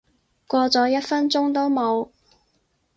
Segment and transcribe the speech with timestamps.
[0.47, 2.09] 過咗一分鐘都冇